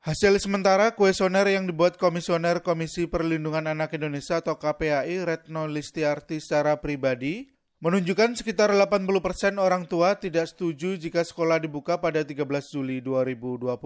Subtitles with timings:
[0.00, 6.80] Hasil sementara kuesioner yang dibuat Komisioner Komisi Perlindungan Anak Indonesia atau KPAI Retno Listiarti secara
[6.80, 7.52] pribadi
[7.84, 12.32] menunjukkan sekitar 80 persen orang tua tidak setuju jika sekolah dibuka pada 13
[12.72, 13.76] Juli 2020.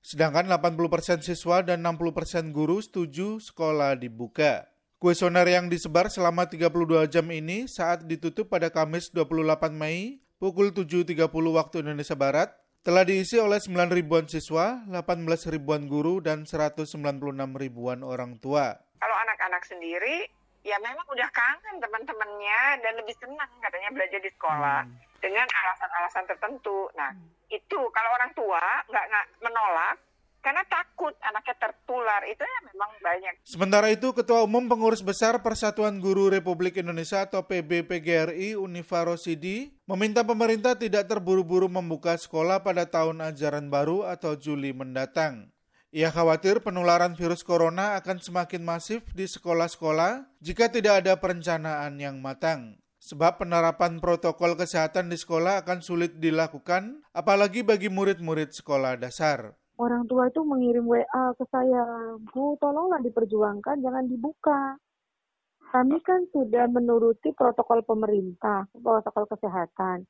[0.00, 4.72] Sedangkan 80 persen siswa dan 60 persen guru setuju sekolah dibuka.
[4.96, 11.28] Kuesioner yang disebar selama 32 jam ini saat ditutup pada Kamis 28 Mei pukul 7.30
[11.28, 16.98] waktu Indonesia Barat telah diisi oleh 9 ribuan siswa, 18 ribuan guru, dan 196
[17.54, 18.74] ribuan orang tua.
[18.98, 20.26] Kalau anak-anak sendiri,
[20.66, 24.98] ya memang udah kangen teman-temannya dan lebih senang katanya belajar di sekolah hmm.
[25.22, 26.90] dengan alasan-alasan tertentu.
[26.98, 27.54] Nah, hmm.
[27.54, 29.06] itu kalau orang tua nggak
[29.46, 29.96] menolak,
[30.42, 33.34] karena takut anaknya tertular itu ya memang banyak.
[33.46, 40.26] Sementara itu Ketua Umum Pengurus Besar Persatuan Guru Republik Indonesia atau PBPGRI Unifa Rosidi meminta
[40.26, 45.54] pemerintah tidak terburu-buru membuka sekolah pada tahun ajaran baru atau Juli mendatang.
[45.94, 52.18] Ia khawatir penularan virus corona akan semakin masif di sekolah-sekolah jika tidak ada perencanaan yang
[52.18, 52.82] matang.
[53.02, 60.04] Sebab penerapan protokol kesehatan di sekolah akan sulit dilakukan, apalagi bagi murid-murid sekolah dasar orang
[60.08, 64.76] tua itu mengirim WA ke saya, Bu, tolonglah diperjuangkan, jangan dibuka.
[65.72, 70.04] Kami kan sudah menuruti protokol pemerintah, protokol kesehatan.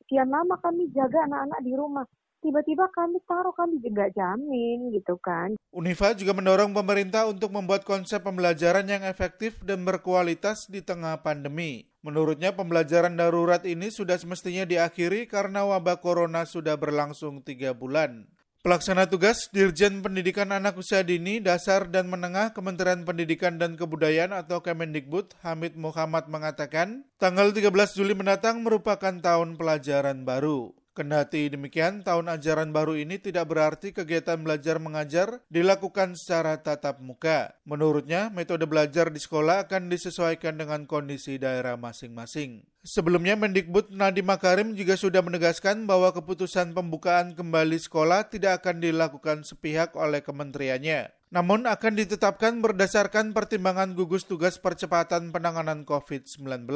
[0.00, 2.06] Sekian lama kami jaga anak-anak di rumah.
[2.44, 5.56] Tiba-tiba kami taruh, kami juga jamin gitu kan.
[5.72, 11.88] Unifa juga mendorong pemerintah untuk membuat konsep pembelajaran yang efektif dan berkualitas di tengah pandemi.
[12.04, 18.28] Menurutnya pembelajaran darurat ini sudah semestinya diakhiri karena wabah corona sudah berlangsung tiga bulan.
[18.64, 24.64] Pelaksana tugas Dirjen Pendidikan Anak Usia Dini, Dasar dan Menengah Kementerian Pendidikan dan Kebudayaan atau
[24.64, 30.72] Kemendikbud, Hamid Muhammad mengatakan, tanggal 13 Juli mendatang merupakan tahun pelajaran baru.
[30.96, 37.60] Kendati demikian, tahun ajaran baru ini tidak berarti kegiatan belajar mengajar dilakukan secara tatap muka.
[37.68, 42.64] Menurutnya, metode belajar di sekolah akan disesuaikan dengan kondisi daerah masing-masing.
[42.84, 49.40] Sebelumnya, Mendikbud Nadiem Makarim juga sudah menegaskan bahwa keputusan pembukaan kembali sekolah tidak akan dilakukan
[49.40, 51.08] sepihak oleh kementeriannya.
[51.32, 56.68] Namun akan ditetapkan berdasarkan pertimbangan gugus tugas percepatan penanganan COVID-19,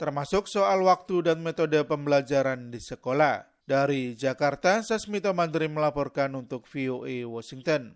[0.00, 3.44] termasuk soal waktu dan metode pembelajaran di sekolah.
[3.66, 7.92] Dari Jakarta, Sasmito Mandri melaporkan untuk VOA Washington.